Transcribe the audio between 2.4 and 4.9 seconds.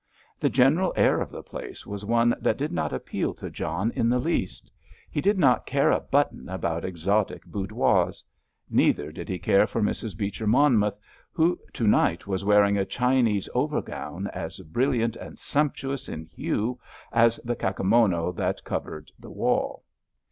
that did not appeal to John in the least.